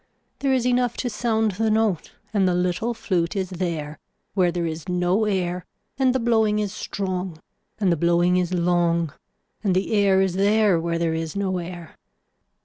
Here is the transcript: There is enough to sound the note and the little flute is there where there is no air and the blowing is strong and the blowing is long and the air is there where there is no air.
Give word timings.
There 0.39 0.51
is 0.51 0.65
enough 0.65 0.97
to 0.97 1.11
sound 1.11 1.51
the 1.51 1.69
note 1.69 2.13
and 2.33 2.47
the 2.47 2.55
little 2.55 2.95
flute 2.95 3.35
is 3.35 3.51
there 3.51 3.99
where 4.33 4.51
there 4.51 4.65
is 4.65 4.89
no 4.89 5.25
air 5.25 5.63
and 5.99 6.15
the 6.15 6.19
blowing 6.19 6.57
is 6.57 6.73
strong 6.73 7.39
and 7.77 7.91
the 7.91 7.95
blowing 7.95 8.37
is 8.37 8.51
long 8.51 9.13
and 9.63 9.75
the 9.75 9.93
air 9.93 10.19
is 10.19 10.33
there 10.33 10.79
where 10.79 10.97
there 10.97 11.13
is 11.13 11.35
no 11.35 11.59
air. 11.59 11.95